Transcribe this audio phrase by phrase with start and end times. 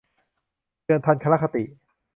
[0.85, 1.63] เดือนจันทรคติ